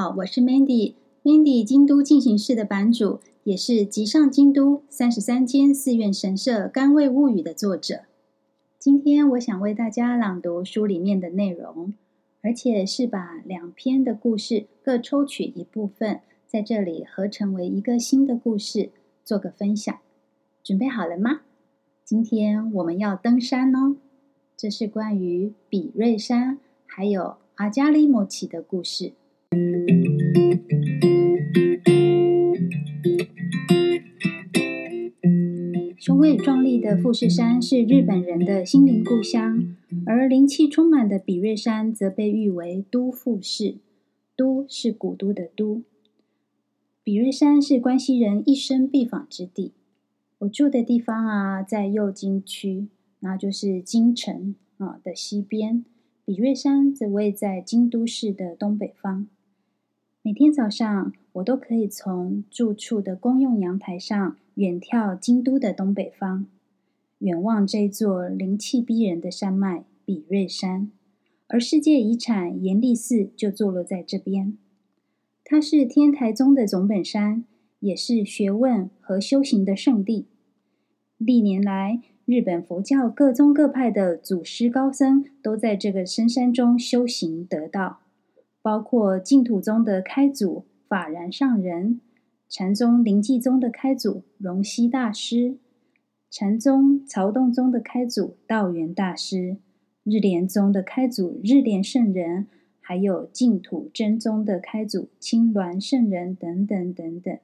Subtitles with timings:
[0.00, 8.02] 好，我是 Mandy，Mandy 京都进行式的版主，也是集上京都三十三间寺院神社甘味物语的作者。
[8.78, 11.94] 今天我想为大家朗读书里面的内容，
[12.42, 18.90] 而且是把两篇的故事各抽取一部分，在这里合成为一个新的故事，
[19.24, 19.98] 做个分享。
[20.62, 21.40] 准备好了吗？
[22.04, 23.96] 今天我们要登山哦，
[24.56, 29.14] 这是关于比瑞山还有阿加里摩奇的故事。
[35.98, 39.76] 雄伟壮丽的富士山是日本人的心灵故乡，
[40.06, 43.76] 而灵气充满的比瑞山则被誉为都富士。
[44.36, 45.82] 都是古都的都。
[47.02, 49.72] 比瑞山是关西人一生必访之地。
[50.38, 52.86] 我住的地方啊，在右京区，
[53.18, 55.84] 那就是京城啊的西边。
[56.24, 59.26] 比瑞山则位在京都市的东北方。
[60.28, 66.44] 每天早上，我都可以从住处的公用阳台上远眺京都的东北方，
[67.20, 70.92] 远望这座灵气逼人的山脉——比瑞山。
[71.46, 74.58] 而世界遗产延历寺就坐落在这边。
[75.44, 77.46] 它是天台宗的总本山，
[77.80, 80.26] 也是学问和修行的圣地。
[81.16, 88.00] 历年来，日本佛教各宗各派的祖师高僧都在这个深山中修行得道。
[88.60, 92.00] 包括净土宗的开祖法然上人，
[92.48, 95.56] 禅宗临济宗的开祖荣西大师，
[96.28, 99.58] 禅宗曹洞宗的开祖道元大师，
[100.02, 102.46] 日莲宗的开祖日莲圣人，
[102.80, 107.38] 还有净土真宗的开祖青鸾圣人等等等等。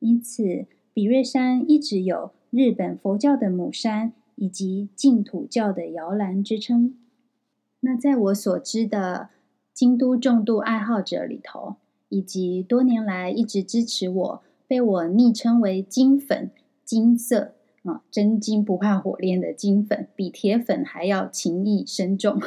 [0.00, 6.96] 因此，比瑞山一直有日本佛教的母山以及净土教的摇篮之称。
[7.80, 9.30] 那在我所知的。
[9.74, 11.76] 京都重度爱好者里头，
[12.08, 16.50] 以及多年来一直支持我、被我昵称为“金粉”、
[16.84, 22.38] “金色”啊，真金不怕火炼的金粉，比铁粉还要情谊深重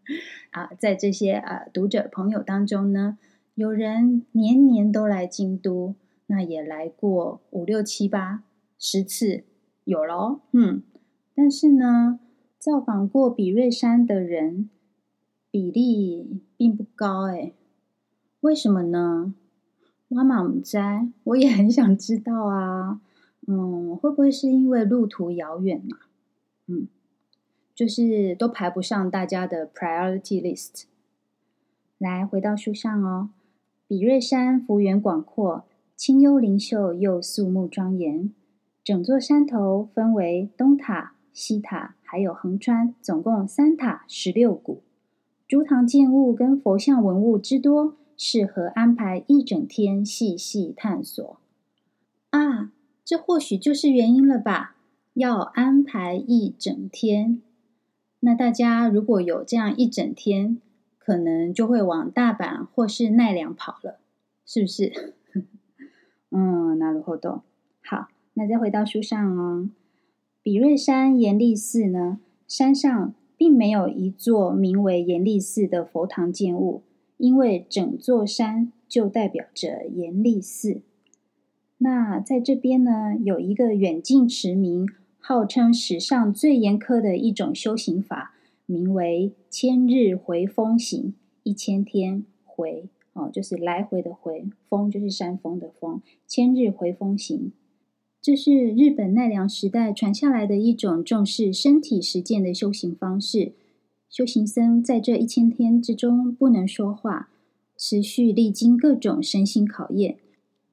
[0.52, 0.70] 啊！
[0.78, 3.18] 在这些啊读者朋友当中呢，
[3.54, 5.94] 有人年年都来京都，
[6.26, 8.44] 那也来过五六七八
[8.78, 9.44] 十次，
[9.84, 10.42] 有咯。
[10.52, 10.82] 嗯，
[11.34, 12.20] 但是呢，
[12.58, 14.68] 造访过比瑞山的人。
[15.56, 17.54] 比例并不高诶，
[18.40, 19.34] 为什么呢？
[20.06, 23.00] 妈妈们在，我也很想知道啊。
[23.46, 25.96] 嗯，会不会是因为路途遥远嘛？
[26.66, 26.88] 嗯，
[27.74, 30.82] 就是都排不上大家的 priority list。
[31.96, 33.30] 来，回到书上哦。
[33.88, 35.64] 比瑞山幅员广阔，
[35.96, 38.30] 清幽灵秀又肃穆庄严。
[38.84, 44.82] 整座山头分为东塔、西塔，还有横川，总共三塔十六股。
[45.47, 51.39] 诸堂建物跟佛像文物之多，适合安排一整天细细探索。
[52.29, 52.71] 啊，
[53.03, 54.77] 这或许就是原因了吧？
[55.13, 57.41] 要安排一整天，
[58.21, 60.61] 那大家如果有这样一整天，
[60.97, 63.99] 可能就会往大阪或是奈良跑了，
[64.45, 65.15] 是不是？
[66.29, 67.41] 嗯，なるほど。
[67.83, 69.69] 好，那再回到书上哦。
[70.41, 73.13] 比叡山延历寺呢，山上。
[73.36, 76.82] 并没有一座名为延历寺的佛堂建物，
[77.16, 80.80] 因为整座山就代表着延历寺。
[81.78, 84.88] 那在这边呢，有一个远近驰名，
[85.18, 91.14] 号称史上最严苛的一种修行法，名为千日回风行。
[91.42, 97.52] 一千天回哦，就是来回的回，风就是山峰的峰，千日回风行。
[98.20, 103.52] 这是日本奈良时代传下来的一种重视身体实践的修行方式。
[104.08, 107.30] 修行僧在这一千天之中不能说话，
[107.76, 110.16] 持续历经各种身心考验，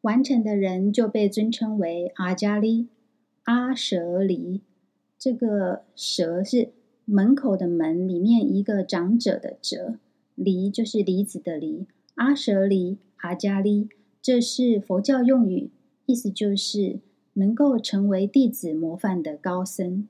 [0.02, 2.88] 完成的人就被尊称为阿伽利、
[3.44, 4.62] 阿舍离。
[5.20, 6.70] 这个“舍”是
[7.06, 10.00] 门口的门里面一个长者的“者
[10.36, 11.86] ”，“离”就是离子的“离”。
[12.16, 13.90] 阿舍离、阿伽利，
[14.22, 15.70] 这是佛教用语，
[16.06, 17.00] 意思就是。
[17.36, 20.08] 能够成为弟子模范的高僧，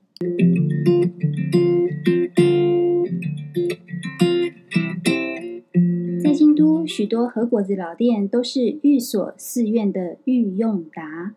[6.22, 11.34] 在京都，许多和果子老店都是寓所寺院的御用达。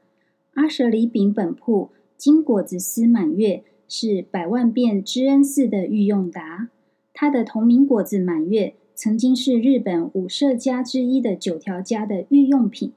[0.56, 6.68] 阿舍里饼本铺金果子司满月是百万遍知恩寺的御用达，
[7.13, 12.92] 他的同名果子满月曾经是日本五社家之一的九条家的御用品。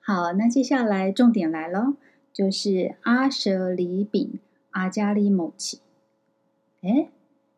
[0.00, 1.94] 好，那接下来重点来喽。
[2.33, 4.39] 就是阿舍离饼
[4.71, 5.79] 阿加里摩奇，
[6.81, 7.09] 诶，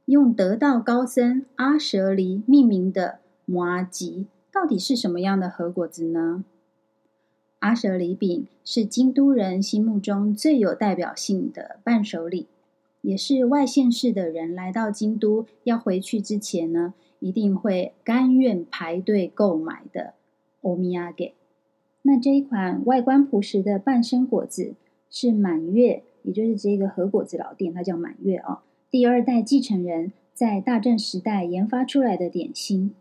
[0.05, 6.43] 用得道高僧阿舍离命名的麻糬， 到底是什么样的和果子呢？
[7.59, 12.47] 阿舍离饼是京都人心目中最有代表性的伴手礼，
[13.01, 20.13] 也是外县市的人来到京都要回去之前呢，一定会甘愿排队购买的
[20.61, 21.33] おみやげ。
[22.08, 24.74] 那这一款外观朴实的半生果子
[25.10, 28.60] 是满月，也就是这个和果子老店，它叫满月哦。
[28.92, 32.94] 第二代继承人在大正时代研发出来的点心。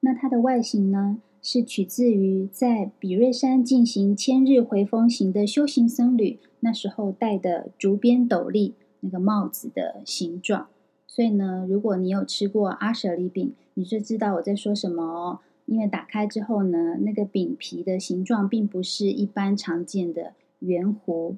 [0.00, 10.66] 那它的外形呢，是取自于在比瑞山进行千日回风行的修行僧侣那时候戴的竹编斗笠那个帽子的形状。
[11.06, 15.40] 所以呢，如果你有吃过阿舍利饼，你就知道我在说什么哦。
[15.66, 21.36] 因为打开之后呢，那个饼皮的形状并不是一般常见的圆弧，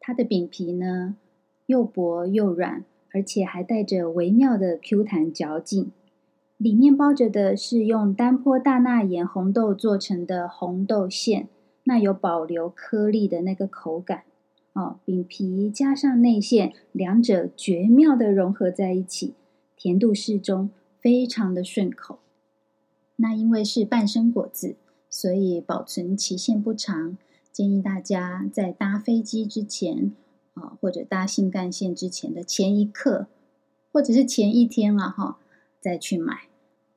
[0.00, 1.16] 它的饼皮呢
[1.66, 5.92] 又薄又软，而且还带着微妙的 Q 弹嚼劲。
[6.56, 11.48] 里面包着的是用丹波大纳言红豆做成的红豆馅，
[11.84, 14.24] 那有保留颗粒的那个口感
[14.72, 14.98] 哦。
[15.04, 19.34] 饼皮加上内馅，两者绝妙的融合在一起，
[19.76, 20.70] 甜度适中，
[21.00, 22.18] 非常的顺口。
[23.20, 24.76] 那因为是半生果子，
[25.10, 27.18] 所以保存期限不长。
[27.50, 30.12] 建议大家在搭飞机之前，
[30.54, 33.26] 啊，或者搭新干线之前的前一刻，
[33.90, 35.38] 或者是前一天了哈，
[35.80, 36.42] 再去买。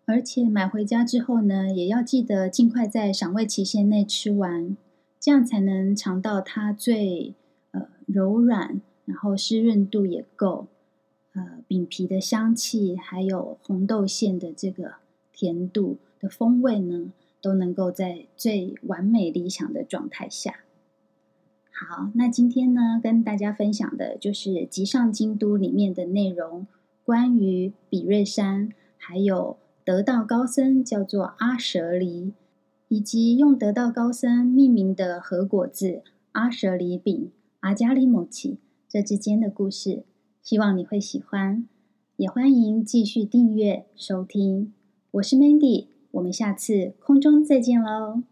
[0.05, 4.77] 而且买回家之后呢，也要记得尽快在赏味期限内吃完，
[5.19, 7.33] 这样才能尝到它最
[7.71, 10.67] 呃柔软，然后湿润度也够，
[11.33, 14.95] 呃，饼皮的香气，还有红豆馅的这个
[15.33, 15.97] 甜度。
[16.21, 20.59] 的风味呢，都能够在最完美理想的状态下。
[21.71, 26.67] 好，那今天呢，跟大家分享的就是《集上京都》里面的内容，
[27.03, 32.33] 关于比瑞山，还有得道高僧叫做阿舍离，
[32.87, 36.03] 以及用得道高僧命名的和果子
[36.33, 37.31] 阿舍离饼
[37.61, 40.03] 阿加里莫奇这之间的故事。
[40.43, 41.67] 希望你会喜欢，
[42.17, 44.71] 也欢迎继续订阅收听。
[45.11, 45.90] 我是 Mandy。
[46.11, 48.23] 我们下次空中再见喽。